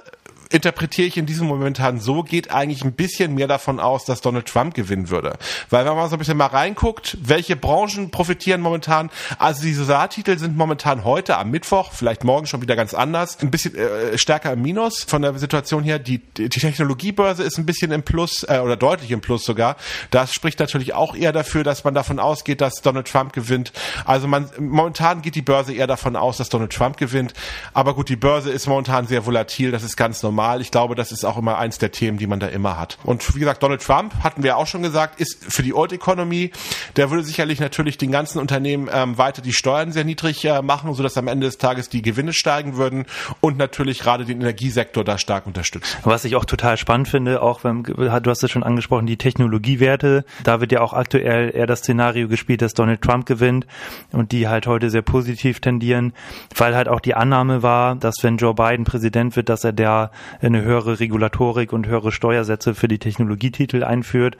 interpretiere 0.51 1.07
ich 1.07 1.17
in 1.17 1.27
diesem 1.27 1.47
momentan 1.47 1.99
so, 1.99 2.23
geht 2.23 2.51
eigentlich 2.51 2.83
ein 2.83 2.93
bisschen 2.93 3.35
mehr 3.35 3.47
davon 3.47 3.79
aus, 3.79 4.05
dass 4.05 4.21
Donald 4.21 4.47
Trump 4.47 4.73
gewinnen 4.73 5.09
würde. 5.09 5.37
Weil 5.69 5.85
wenn 5.85 5.95
man 5.95 6.09
so 6.09 6.15
ein 6.15 6.19
bisschen 6.19 6.37
mal 6.37 6.47
reinguckt, 6.47 7.17
welche 7.21 7.55
Branchen 7.55 8.09
profitieren 8.09 8.59
momentan, 8.61 9.11
also 9.37 9.61
die 9.61 9.73
Solartitel 9.73 10.39
sind 10.39 10.57
momentan 10.57 11.03
heute 11.03 11.37
am 11.37 11.51
Mittwoch, 11.51 11.91
vielleicht 11.93 12.23
morgen 12.23 12.47
schon 12.47 12.63
wieder 12.63 12.75
ganz 12.75 12.95
anders, 12.95 13.39
ein 13.41 13.51
bisschen 13.51 13.75
äh, 13.75 14.17
stärker 14.17 14.53
im 14.53 14.63
Minus 14.63 15.03
von 15.03 15.21
der 15.21 15.37
Situation 15.37 15.83
her. 15.83 15.99
Die, 15.99 16.17
die 16.17 16.49
Technologiebörse 16.49 17.43
ist 17.43 17.59
ein 17.59 17.67
bisschen 17.67 17.91
im 17.91 18.01
Plus 18.01 18.43
äh, 18.43 18.59
oder 18.63 18.75
deutlich 18.75 19.11
im 19.11 19.21
Plus 19.21 19.43
sogar. 19.43 19.75
Das 20.09 20.33
spricht 20.33 20.59
natürlich 20.59 20.95
auch 20.95 21.15
eher 21.15 21.31
dafür, 21.31 21.63
dass 21.63 21.83
man 21.83 21.93
davon 21.93 22.19
ausgeht, 22.19 22.59
dass 22.59 22.81
Donald 22.81 23.07
Trump 23.07 23.33
gewinnt. 23.33 23.71
Also 24.03 24.27
man 24.27 24.49
momentan 24.57 25.21
geht 25.21 25.35
die 25.35 25.43
Börse 25.43 25.73
eher 25.73 25.87
davon 25.87 26.15
aus, 26.15 26.37
dass 26.37 26.49
Donald 26.49 26.73
Trump 26.73 26.97
gewinnt. 26.97 27.33
Aber 27.73 27.93
gut, 27.93 28.09
die 28.09 28.15
Börse 28.15 28.49
ist 28.49 28.65
momentan 28.65 29.05
sehr 29.05 29.27
volatil, 29.27 29.69
das 29.69 29.83
ist 29.83 29.95
ganz 29.95 30.23
normal 30.23 30.38
normal. 30.39 30.61
Ich 30.61 30.71
glaube, 30.71 30.95
das 30.95 31.11
ist 31.11 31.25
auch 31.25 31.37
immer 31.37 31.57
eins 31.57 31.79
der 31.79 31.91
Themen, 31.91 32.17
die 32.17 32.27
man 32.27 32.39
da 32.39 32.47
immer 32.47 32.77
hat. 32.77 32.97
Und 33.03 33.35
wie 33.35 33.39
gesagt, 33.39 33.61
Donald 33.61 33.81
Trump, 33.81 34.13
hatten 34.23 34.41
wir 34.41 34.55
auch 34.55 34.67
schon 34.67 34.81
gesagt, 34.81 35.19
ist 35.19 35.43
für 35.43 35.63
die 35.63 35.73
Old 35.73 35.91
Economy, 35.91 36.51
der 36.95 37.11
würde 37.11 37.23
sicherlich 37.23 37.59
natürlich 37.59 37.97
den 37.97 38.11
ganzen 38.11 38.39
Unternehmen 38.39 38.89
ähm, 38.91 39.17
weiter 39.17 39.41
die 39.41 39.51
Steuern 39.51 39.91
sehr 39.91 40.05
niedrig 40.05 40.45
äh, 40.45 40.61
machen, 40.61 40.93
sodass 40.93 41.17
am 41.17 41.27
Ende 41.27 41.47
des 41.47 41.57
Tages 41.57 41.89
die 41.89 42.01
Gewinne 42.01 42.31
steigen 42.31 42.77
würden 42.77 43.05
und 43.41 43.57
natürlich 43.57 43.99
gerade 43.99 44.23
den 44.23 44.39
Energiesektor 44.39 45.03
da 45.03 45.17
stark 45.17 45.45
unterstützen. 45.45 45.97
Was 46.03 46.23
ich 46.23 46.37
auch 46.37 46.45
total 46.45 46.77
spannend 46.77 47.09
finde, 47.09 47.41
auch 47.41 47.65
wenn, 47.65 47.83
du 47.83 48.29
hast 48.29 48.43
es 48.43 48.51
schon 48.51 48.63
angesprochen, 48.63 49.07
die 49.07 49.17
Technologiewerte, 49.17 50.23
da 50.43 50.61
wird 50.61 50.71
ja 50.71 50.79
auch 50.79 50.93
aktuell 50.93 51.51
eher 51.53 51.67
das 51.67 51.79
Szenario 51.79 52.29
gespielt, 52.29 52.61
dass 52.61 52.73
Donald 52.73 53.01
Trump 53.01 53.25
gewinnt 53.25 53.67
und 54.13 54.31
die 54.31 54.47
halt 54.47 54.67
heute 54.67 54.89
sehr 54.89 55.01
positiv 55.01 55.59
tendieren, 55.59 56.13
weil 56.55 56.75
halt 56.75 56.87
auch 56.87 57.01
die 57.01 57.15
Annahme 57.15 57.61
war, 57.61 57.95
dass 57.95 58.15
wenn 58.21 58.37
Joe 58.37 58.53
Biden 58.53 58.85
Präsident 58.85 59.35
wird, 59.35 59.49
dass 59.49 59.63
er 59.63 59.73
der 59.73 60.11
eine 60.41 60.61
höhere 60.61 60.99
Regulatorik 60.99 61.73
und 61.73 61.87
höhere 61.87 62.11
Steuersätze 62.11 62.75
für 62.75 62.87
die 62.87 62.99
Technologietitel 62.99 63.83
einführt. 63.83 64.37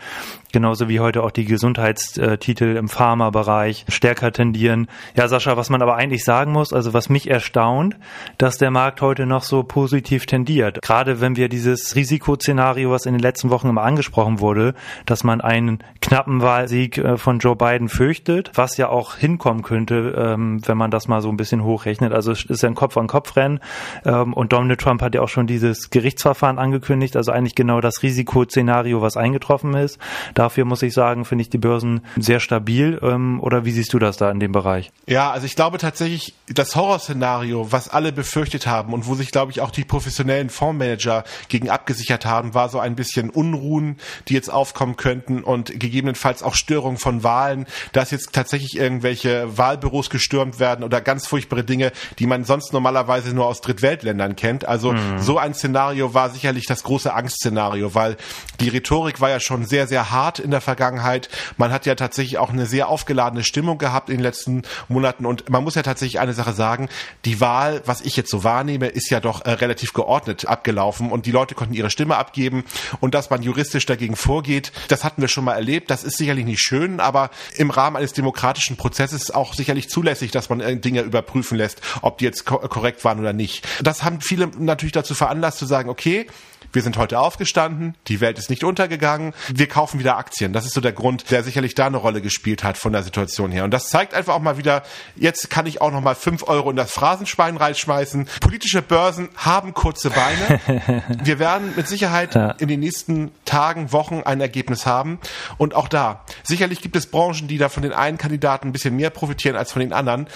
Genauso 0.52 0.90
wie 0.90 1.00
heute 1.00 1.24
auch 1.24 1.32
die 1.32 1.46
Gesundheitstitel 1.46 2.76
im 2.76 2.90
Pharmabereich 2.90 3.86
stärker 3.88 4.32
tendieren. 4.32 4.88
Ja, 5.16 5.28
Sascha, 5.28 5.58
was 5.58 5.70
man 5.70 5.82
aber 5.82 5.96
eigentlich 5.96 6.24
sagen 6.24 6.52
muss, 6.52 6.74
also 6.74 6.94
was 6.94 7.10
mich 7.10 7.30
erstaunt, 7.30 7.98
dass 8.38 8.58
der 8.58 8.72
Markt 8.72 9.02
heute 9.02 9.26
noch 9.26 9.44
so 9.44 9.64
positiv 9.64 10.26
tendiert. 10.26 10.82
Gerade 10.82 11.22
wenn 11.22 11.36
wir 11.36 11.50
dieses 11.50 11.96
Risikoszenario, 11.96 12.90
was 12.92 13.06
in 13.06 13.14
den 13.14 13.22
letzten 13.22 13.50
Wochen 13.50 13.70
immer 13.70 13.84
angesprochen 13.84 14.40
wurde, 14.40 14.74
dass 15.06 15.24
man 15.24 15.42
einen 15.42 15.80
knappen 16.10 16.42
Wahlsieg 16.42 16.98
äh, 16.98 17.18
von 17.18 17.38
Joe 17.38 17.56
Biden 17.56 17.88
fürchtet, 17.88 18.50
was 18.56 18.78
ja 18.78 18.90
auch 18.90 19.16
hinkommen 19.16 19.62
könnte, 19.62 20.16
ähm, 20.18 20.60
wenn 20.66 20.76
man 20.76 20.90
das 20.90 21.08
mal 21.08 21.22
so 21.22 21.30
ein 21.30 21.38
bisschen 21.38 21.64
hochrechnet. 21.64 22.14
Also 22.14 22.32
es 22.32 22.46
ist 22.46 22.64
ja 22.64 22.70
ein 22.70 22.74
Kopf-an-Kopf-Rennen. 22.74 23.60
Ähm, 24.06 24.34
und 24.34 24.52
Donald 24.52 24.82
Trump 24.82 25.04
hat 25.04 25.14
ja 25.14 25.22
auch 25.22 25.30
schon 25.30 25.46
dieses 25.46 25.92
Gerichtsverfahren 25.92 26.58
angekündigt, 26.58 27.16
also 27.16 27.32
eigentlich 27.32 27.54
genau 27.54 27.80
das 27.80 28.02
Risikoszenario, 28.02 29.04
was 29.04 29.18
eingetroffen 29.18 29.76
ist. 29.76 30.00
Dafür 30.34 30.66
muss 30.66 30.82
ich 30.82 30.96
sagen, 30.96 31.26
finde 31.26 31.44
ich 31.44 31.52
die 31.52 31.60
Börsen 31.60 32.02
sehr 32.18 32.40
stabil. 32.40 33.00
Ähm, 33.04 33.40
oder 33.40 33.64
wie 33.66 33.72
siehst 33.72 33.94
du 33.94 34.00
das 34.00 34.18
da 34.18 34.32
in 34.32 34.40
dem 34.40 34.52
Bereich? 34.52 34.90
Ja, 35.06 35.30
also 35.30 35.46
ich 35.46 35.56
glaube 35.56 35.78
tatsächlich, 35.78 36.34
das 36.48 36.76
Horrorszenario, 36.76 37.72
was 37.72 37.88
alle 37.88 38.12
befürchtet 38.12 38.66
haben 38.66 38.94
und 38.94 39.06
wo 39.06 39.14
sich, 39.14 39.32
glaube 39.32 39.52
ich, 39.52 39.62
auch 39.62 39.70
die 39.70 39.84
professionellen 39.84 40.50
Fondsmanager 40.50 41.24
gegen 41.50 41.70
abgesichert 41.70 42.26
haben, 42.26 42.56
war 42.56 42.70
so 42.70 42.80
ein 42.80 42.96
bisschen 42.96 43.30
Unruhen, 43.30 43.98
die 44.28 44.34
jetzt 44.34 44.52
aufkommen 44.52 44.98
könnten 44.98 45.44
und 45.44 45.80
gegebenenfalls 46.00 46.44
auch 46.44 46.56
Störungen 46.56 46.98
von 46.98 47.24
Wahlen, 47.24 47.66
dass 47.92 48.12
jetzt 48.12 48.32
tatsächlich 48.34 48.78
irgendwelche 48.78 49.58
Wahlbüros 49.58 50.10
gestürmt 50.10 50.60
werden 50.60 50.84
oder 50.84 51.02
ganz 51.02 51.28
furchtbare 51.28 51.64
Dinge, 51.64 51.92
die 52.20 52.26
man 52.26 52.46
sonst 52.46 52.72
normalerweise 52.74 53.34
nur 53.34 53.48
aus 53.48 53.62
Drittweltländern 53.62 54.36
kennt. 54.36 54.66
Also 54.66 54.94
mhm. 54.94 55.20
so 55.20 55.38
ein 55.38 55.54
Szenario 55.54 55.80
Szenario 56.00 56.14
war 56.14 56.30
sicherlich 56.30 56.66
das 56.66 56.84
große 56.84 57.14
Angstszenario, 57.14 57.94
weil 57.96 58.18
die 58.60 58.70
Rhetorik 58.70 59.22
war 59.22 59.30
ja 59.30 59.40
schon 59.40 59.66
sehr, 59.66 59.88
sehr 59.88 60.12
hart 60.12 60.40
in 60.40 60.52
der 60.52 60.62
Vergangenheit. 60.62 61.30
Man 61.58 61.72
hat 61.72 61.86
ja 61.86 61.96
tatsächlich 61.96 62.38
auch 62.38 62.50
eine 62.50 62.66
sehr 62.66 62.90
aufgeladene 62.90 63.44
Stimmung 63.44 63.78
gehabt 63.78 64.10
in 64.10 64.18
den 64.18 64.24
letzten 64.24 64.64
Monaten 64.88 65.26
und 65.26 65.50
man 65.50 65.64
muss 65.64 65.76
ja 65.76 65.84
tatsächlich 65.84 66.20
eine 66.20 66.34
Sache 66.34 66.54
sagen, 66.54 66.90
die 67.26 67.42
Wahl, 67.42 67.82
was 67.86 68.02
ich 68.02 68.16
jetzt 68.18 68.30
so 68.30 68.44
wahrnehme, 68.44 68.88
ist 68.88 69.10
ja 69.10 69.20
doch 69.20 69.46
äh, 69.46 69.52
relativ 69.52 69.94
geordnet 69.94 70.48
abgelaufen 70.48 71.12
und 71.12 71.26
die 71.26 71.32
Leute 71.32 71.56
konnten 71.56 71.74
ihre 71.74 71.90
Stimme 71.90 72.18
abgeben 72.18 72.64
und 73.00 73.14
dass 73.14 73.30
man 73.30 73.42
juristisch 73.42 73.86
dagegen 73.86 74.16
vorgeht, 74.16 74.72
das 74.88 75.04
hatten 75.04 75.22
wir 75.22 75.28
schon 75.28 75.44
mal 75.44 75.56
erlebt. 75.56 75.89
Das 75.90 76.04
ist 76.04 76.18
sicherlich 76.18 76.46
nicht 76.46 76.62
schön, 76.62 77.00
aber 77.00 77.32
im 77.56 77.70
Rahmen 77.70 77.96
eines 77.96 78.14
demokratischen 78.14 78.78
Prozesses 78.78 79.32
auch 79.32 79.54
sicherlich 79.54 79.90
zulässig, 79.90 80.32
dass 80.32 80.50
man 80.50 80.60
äh, 80.60 80.78
Dinge 80.78 81.02
überprüfen 81.02 81.58
lässt, 81.58 81.82
ob 82.02 82.18
die 82.20 82.26
jetzt 82.26 82.46
korrekt 82.46 83.04
waren 83.04 83.20
oder 83.20 83.34
nicht. 83.34 83.68
Das 83.82 84.04
haben 84.04 84.22
viele 84.22 84.48
natürlich 84.58 84.94
dazu 84.94 85.16
veranlasst 85.16 85.58
zu 85.58 85.66
sagen, 85.66 85.90
okay, 85.90 86.28
wir 86.74 86.82
sind 86.82 86.98
heute 86.98 87.20
aufgestanden, 87.20 87.96
die 88.08 88.22
Welt 88.22 88.38
ist 88.38 88.50
nicht 88.50 88.64
untergegangen, 88.64 89.34
wir 89.54 89.68
kaufen 89.68 90.00
wieder 90.00 90.18
Aktien. 90.18 90.54
Das 90.54 90.66
ist 90.66 90.74
so 90.74 90.82
der 90.82 90.92
Grund, 90.92 91.32
der 91.32 91.44
sicherlich 91.44 91.76
da 91.76 91.88
eine 91.88 91.98
Rolle 91.98 92.22
gespielt 92.22 92.64
hat 92.64 92.78
von 92.78 92.94
der 92.94 93.04
Situation 93.04 93.52
her. 93.52 93.64
Und 93.64 93.72
das 93.72 93.90
zeigt 93.90 94.14
einfach 94.14 94.34
auch 94.36 94.42
mal 94.42 94.58
wieder, 94.58 94.84
jetzt 95.16 95.50
kann 95.50 95.66
ich 95.66 95.82
auch 95.82 95.92
noch 95.92 96.02
mal 96.02 96.16
fünf 96.16 96.44
Euro 96.44 96.70
in 96.70 96.76
das 96.76 96.92
Phrasenschwein 96.92 97.58
reinschmeißen. 97.58 98.28
Politische 98.42 98.82
Börsen 98.82 99.30
haben 99.36 99.74
kurze 99.74 100.10
Beine. 100.10 101.04
Wir 101.24 101.40
werden 101.40 101.74
mit 101.76 101.88
Sicherheit 101.88 102.36
ja. 102.36 102.52
in 102.52 102.68
den 102.68 102.80
nächsten 102.80 103.32
Tagen, 103.46 103.92
Wochen 103.92 104.22
ein 104.24 104.42
Ergebnis 104.42 104.86
haben. 104.86 105.20
Und 105.58 105.76
auch 105.76 105.88
da, 105.88 106.24
sicherlich 106.44 106.82
gibt 106.82 106.96
es 106.96 107.08
Branchen, 107.08 107.48
die 107.48 107.58
da 107.58 107.70
von 107.70 107.84
den 107.84 107.94
einen 107.94 108.18
Kandidaten 108.18 108.70
ein 108.70 108.72
bisschen 108.72 108.96
mehr 108.96 109.10
profitieren 109.10 109.56
als 109.56 109.72
von 109.72 109.80
den 109.80 109.94
anderen. 109.94 110.28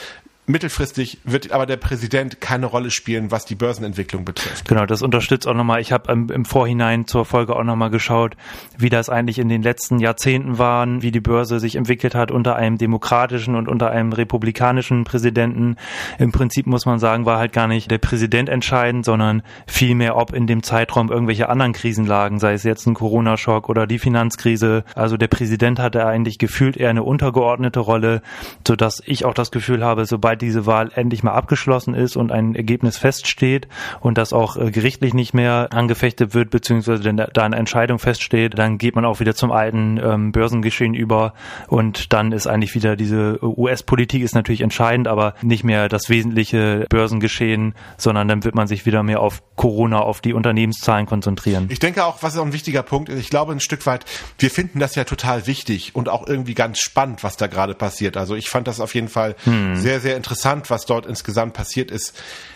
Mittelfristig 0.45 1.19
wird 1.23 1.53
aber 1.53 1.65
der 1.65 1.77
Präsident 1.77 2.41
keine 2.41 2.65
Rolle 2.65 2.91
spielen, 2.91 3.31
was 3.31 3.45
die 3.45 3.55
Börsenentwicklung 3.55 4.25
betrifft. 4.25 4.67
Genau, 4.67 4.85
das 4.85 5.01
unterstützt 5.01 5.47
auch 5.47 5.53
nochmal. 5.53 5.79
Ich 5.79 5.93
habe 5.93 6.11
im, 6.11 6.29
im, 6.29 6.43
Vorhinein 6.43 7.07
zur 7.07 7.23
Folge 7.23 7.55
auch 7.55 7.63
nochmal 7.63 7.89
geschaut, 7.89 8.35
wie 8.77 8.89
das 8.89 9.07
eigentlich 9.07 9.39
in 9.39 9.47
den 9.47 9.61
letzten 9.61 9.99
Jahrzehnten 9.99 10.57
waren, 10.57 11.01
wie 11.01 11.11
die 11.11 11.21
Börse 11.21 11.61
sich 11.61 11.77
entwickelt 11.77 12.13
hat 12.13 12.29
unter 12.29 12.57
einem 12.57 12.77
demokratischen 12.77 13.55
und 13.55 13.69
unter 13.69 13.91
einem 13.91 14.11
republikanischen 14.11 15.05
Präsidenten. 15.05 15.77
Im 16.19 16.33
Prinzip 16.33 16.67
muss 16.67 16.85
man 16.85 16.99
sagen, 16.99 17.25
war 17.25 17.37
halt 17.37 17.53
gar 17.53 17.67
nicht 17.67 17.89
der 17.89 17.99
Präsident 17.99 18.49
entscheidend, 18.49 19.05
sondern 19.05 19.43
vielmehr, 19.65 20.17
ob 20.17 20.33
in 20.33 20.45
dem 20.45 20.61
Zeitraum 20.61 21.09
irgendwelche 21.09 21.47
anderen 21.47 21.71
Krisen 21.71 22.05
lagen, 22.05 22.39
sei 22.39 22.51
es 22.51 22.63
jetzt 22.63 22.85
ein 22.85 22.95
Corona-Schock 22.95 23.69
oder 23.69 23.87
die 23.87 23.97
Finanzkrise. 23.99 24.83
Also 24.93 25.15
der 25.15 25.29
Präsident 25.29 25.79
hatte 25.79 26.05
eigentlich 26.05 26.37
gefühlt 26.37 26.75
eher 26.75 26.89
eine 26.89 27.03
untergeordnete 27.03 27.79
Rolle, 27.79 28.21
sodass 28.67 29.01
ich 29.05 29.23
auch 29.23 29.33
das 29.33 29.49
Gefühl 29.49 29.85
habe, 29.85 30.05
sobald 30.05 30.32
sobald 30.33 30.41
diese 30.41 30.65
Wahl 30.65 30.91
endlich 30.95 31.23
mal 31.23 31.33
abgeschlossen 31.33 31.93
ist 31.93 32.15
und 32.15 32.31
ein 32.31 32.55
Ergebnis 32.55 32.97
feststeht 32.97 33.67
und 33.99 34.17
das 34.17 34.33
auch 34.33 34.57
äh, 34.57 34.71
gerichtlich 34.71 35.13
nicht 35.13 35.33
mehr 35.33 35.69
angefechtet 35.71 36.33
wird, 36.33 36.49
beziehungsweise 36.49 37.13
da 37.13 37.43
eine 37.43 37.55
Entscheidung 37.55 37.99
feststeht, 37.99 38.57
dann 38.57 38.77
geht 38.77 38.95
man 38.95 39.05
auch 39.05 39.19
wieder 39.19 39.35
zum 39.35 39.51
alten 39.51 39.99
ähm, 40.03 40.31
Börsengeschehen 40.31 40.95
über 40.95 41.33
und 41.67 42.13
dann 42.13 42.31
ist 42.31 42.47
eigentlich 42.47 42.73
wieder 42.73 42.95
diese 42.95 43.39
US-Politik 43.43 44.23
ist 44.23 44.33
natürlich 44.33 44.61
entscheidend, 44.61 45.07
aber 45.07 45.35
nicht 45.41 45.63
mehr 45.63 45.87
das 45.87 46.09
wesentliche 46.09 46.85
Börsengeschehen, 46.89 47.75
sondern 47.97 48.27
dann 48.27 48.43
wird 48.43 48.55
man 48.55 48.67
sich 48.67 48.85
wieder 48.85 49.03
mehr 49.03 49.19
auf 49.19 49.43
Corona, 49.55 49.99
auf 49.99 50.21
die 50.21 50.33
Unternehmenszahlen 50.33 51.05
konzentrieren. 51.05 51.67
Ich 51.69 51.79
denke 51.79 52.05
auch, 52.05 52.23
was 52.23 52.37
auch 52.37 52.45
ein 52.45 52.53
wichtiger 52.53 52.81
Punkt 52.81 53.09
ist, 53.09 53.19
ich 53.19 53.29
glaube 53.29 53.51
ein 53.51 53.59
Stück 53.59 53.85
weit, 53.85 54.05
wir 54.39 54.49
finden 54.49 54.79
das 54.79 54.95
ja 54.95 55.03
total 55.03 55.45
wichtig 55.45 55.95
und 55.95 56.09
auch 56.09 56.27
irgendwie 56.27 56.55
ganz 56.55 56.79
spannend, 56.79 57.23
was 57.23 57.37
da 57.37 57.47
gerade 57.47 57.75
passiert. 57.75 58.17
Also 58.17 58.35
ich 58.35 58.49
fand 58.49 58.67
das 58.67 58.79
auf 58.79 58.95
jeden 58.95 59.09
Fall 59.09 59.35
hm. 59.43 59.75
sehr, 59.75 59.99
sehr 59.99 60.17
interessant, 60.23 60.69
was 60.69 60.85
dort 60.85 61.05
insgesamt 61.05 61.53
passiert 61.53 61.91
ist. 61.91 62.13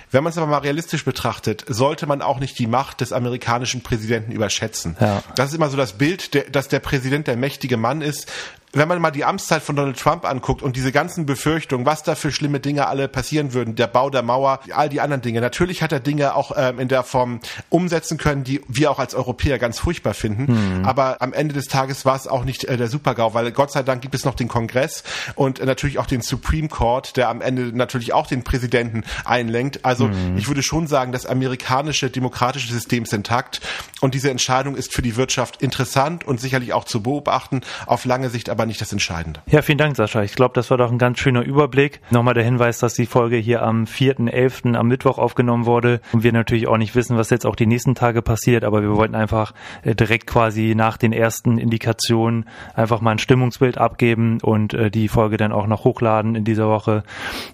Wenn 0.09 0.23
man 0.23 0.31
es 0.31 0.37
aber 0.37 0.47
mal 0.47 0.59
realistisch 0.59 1.03
betrachtet, 1.03 1.65
sollte 1.67 2.07
man 2.07 2.21
auch 2.21 2.39
nicht 2.39 2.57
die 2.59 2.67
Macht 2.67 3.01
des 3.01 3.11
amerikanischen 3.11 3.83
Präsidenten 3.83 4.31
überschätzen. 4.31 4.95
Ja. 5.01 5.21
Das 5.35 5.49
ist 5.49 5.55
immer 5.55 5.69
so 5.69 5.75
das 5.75 5.93
Bild, 5.93 6.33
der, 6.33 6.43
dass 6.49 6.69
der 6.69 6.79
Präsident 6.79 7.27
der 7.27 7.35
mächtige 7.35 7.75
Mann 7.75 8.01
ist 8.01 8.31
wenn 8.77 8.87
man 8.87 9.01
mal 9.01 9.11
die 9.11 9.25
Amtszeit 9.25 9.61
von 9.63 9.75
Donald 9.75 9.99
Trump 9.99 10.25
anguckt 10.25 10.61
und 10.61 10.75
diese 10.75 10.91
ganzen 10.91 11.25
Befürchtungen, 11.25 11.85
was 11.85 12.03
da 12.03 12.15
für 12.15 12.31
schlimme 12.31 12.59
Dinge 12.59 12.87
alle 12.87 13.07
passieren 13.07 13.53
würden, 13.53 13.75
der 13.75 13.87
Bau 13.87 14.09
der 14.09 14.23
Mauer, 14.23 14.59
all 14.71 14.89
die 14.89 15.01
anderen 15.01 15.21
Dinge. 15.21 15.41
Natürlich 15.41 15.81
hat 15.81 15.91
er 15.91 15.99
Dinge 15.99 16.35
auch 16.35 16.51
ähm, 16.55 16.79
in 16.79 16.87
der 16.87 17.03
Form 17.03 17.39
umsetzen 17.69 18.17
können, 18.17 18.43
die 18.43 18.61
wir 18.67 18.91
auch 18.91 18.99
als 18.99 19.15
Europäer 19.15 19.59
ganz 19.59 19.79
furchtbar 19.79 20.13
finden. 20.13 20.79
Mhm. 20.79 20.85
Aber 20.85 21.21
am 21.21 21.33
Ende 21.33 21.53
des 21.53 21.65
Tages 21.65 22.05
war 22.05 22.15
es 22.15 22.27
auch 22.27 22.45
nicht 22.45 22.65
äh, 22.65 22.77
der 22.77 22.87
Supergau, 22.87 23.33
weil 23.33 23.51
Gott 23.51 23.71
sei 23.71 23.83
Dank 23.83 24.01
gibt 24.01 24.15
es 24.15 24.25
noch 24.25 24.35
den 24.35 24.47
Kongress 24.47 25.03
und 25.35 25.59
äh, 25.59 25.65
natürlich 25.65 25.99
auch 25.99 26.05
den 26.05 26.21
Supreme 26.21 26.67
Court, 26.67 27.17
der 27.17 27.29
am 27.29 27.41
Ende 27.41 27.75
natürlich 27.75 28.13
auch 28.13 28.27
den 28.27 28.43
Präsidenten 28.43 29.03
einlenkt. 29.25 29.83
Also 29.83 30.07
mhm. 30.07 30.37
ich 30.37 30.47
würde 30.47 30.61
schon 30.61 30.87
sagen, 30.87 31.11
das 31.11 31.25
amerikanische 31.25 32.09
demokratische 32.09 32.71
System 32.71 33.03
ist 33.03 33.13
intakt 33.13 33.61
und 34.01 34.13
diese 34.13 34.29
Entscheidung 34.29 34.75
ist 34.75 34.93
für 34.93 35.01
die 35.01 35.15
Wirtschaft 35.15 35.61
interessant 35.61 36.25
und 36.25 36.39
sicherlich 36.39 36.73
auch 36.73 36.83
zu 36.83 37.01
beobachten, 37.01 37.61
auf 37.85 38.05
lange 38.05 38.29
Sicht 38.29 38.49
aber 38.49 38.66
nicht 38.67 38.81
das 38.81 38.91
Entscheidende. 38.91 39.41
Ja, 39.47 39.61
vielen 39.61 39.77
Dank, 39.77 39.95
Sascha. 39.95 40.21
Ich 40.23 40.35
glaube, 40.35 40.53
das 40.53 40.69
war 40.69 40.77
doch 40.77 40.91
ein 40.91 40.97
ganz 40.97 41.19
schöner 41.19 41.41
Überblick. 41.41 42.01
Nochmal 42.11 42.33
der 42.33 42.43
Hinweis, 42.43 42.79
dass 42.79 42.93
die 42.93 43.05
Folge 43.05 43.37
hier 43.37 43.63
am 43.63 43.85
4.11. 43.85 44.75
am 44.75 44.87
Mittwoch 44.87 45.17
aufgenommen 45.17 45.65
wurde 45.65 46.01
und 46.13 46.23
wir 46.23 46.33
natürlich 46.33 46.67
auch 46.67 46.77
nicht 46.77 46.95
wissen, 46.95 47.17
was 47.17 47.29
jetzt 47.29 47.45
auch 47.45 47.55
die 47.55 47.65
nächsten 47.65 47.95
Tage 47.95 48.21
passiert, 48.21 48.63
aber 48.63 48.81
wir 48.81 48.95
wollten 48.95 49.15
einfach 49.15 49.53
äh, 49.83 49.95
direkt 49.95 50.27
quasi 50.27 50.73
nach 50.75 50.97
den 50.97 51.13
ersten 51.13 51.57
Indikationen 51.57 52.45
einfach 52.75 53.01
mal 53.01 53.11
ein 53.11 53.19
Stimmungsbild 53.19 53.77
abgeben 53.77 54.39
und 54.41 54.73
äh, 54.73 54.91
die 54.91 55.07
Folge 55.07 55.37
dann 55.37 55.51
auch 55.51 55.67
noch 55.67 55.83
hochladen 55.83 56.35
in 56.35 56.43
dieser 56.43 56.67
Woche. 56.67 57.03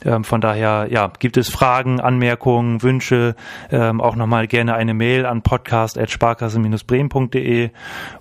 Ähm, 0.05 0.23
von 0.23 0.41
daher, 0.41 0.87
ja, 0.89 1.11
gibt 1.19 1.37
es 1.37 1.49
Fragen, 1.49 1.99
Anmerkungen, 1.99 2.81
Wünsche, 2.81 3.35
ähm, 3.71 4.01
auch 4.01 4.15
nochmal 4.15 4.47
gerne 4.47 4.75
eine 4.75 4.93
Mail 4.93 5.25
an 5.25 5.41
podcast.sparkasse-bremen.de 5.41 7.69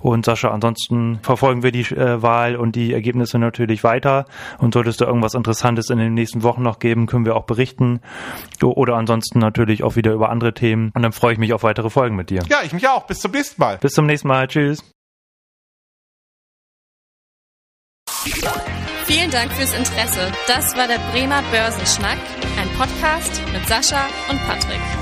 und 0.01 0.25
Sascha, 0.25 0.51
ansonsten 0.51 1.19
verfolgen 1.23 1.63
wir 1.63 1.73
die 1.73 1.95
äh, 1.95 2.23
Wahl 2.23 2.57
und 2.57 2.77
die 2.77 2.82
Ergebnisse 2.91 3.39
natürlich 3.39 3.85
weiter. 3.85 4.25
Und 4.59 4.75
solltest 4.75 5.01
du 5.01 5.05
irgendwas 5.05 5.35
Interessantes 5.35 5.91
in 5.91 5.99
den 5.99 6.15
nächsten 6.15 6.43
Wochen 6.43 6.63
noch 6.63 6.81
geben, 6.81 7.07
können 7.07 7.25
wir 7.25 7.37
auch 7.37 7.45
berichten. 7.45 8.01
Oder 8.63 8.97
ansonsten 8.97 9.39
natürlich 9.39 9.85
auch 9.85 9.95
wieder 9.95 10.13
über 10.13 10.31
andere 10.31 10.55
Themen. 10.55 10.91
Und 10.95 11.03
dann 11.03 11.13
freue 11.13 11.35
ich 11.35 11.39
mich 11.39 11.53
auf 11.53 11.63
weitere 11.63 11.91
Folgen 11.91 12.17
mit 12.17 12.31
dir. 12.31 12.43
Ja, 12.49 12.59
ich 12.65 12.73
mich 12.73 12.89
auch. 12.89 13.07
Bis 13.07 13.21
zum 13.21 13.31
nächsten 13.31 13.61
Mal. 13.61 13.79
Bis 13.79 13.93
zum 13.93 14.07
nächsten 14.07 14.29
Mal. 14.29 14.49
Tschüss. 14.49 14.83
Vielen 19.07 19.31
Dank 19.31 19.53
fürs 19.53 19.75
Interesse. 19.75 20.33
Das 20.47 20.77
war 20.77 20.87
der 20.87 20.99
Bremer 21.13 21.43
Börsenschnack, 21.51 22.19
ein 22.59 22.69
Podcast 22.79 23.43
mit 23.53 23.67
Sascha 23.67 24.07
und 24.31 24.41
Patrick. 24.47 25.02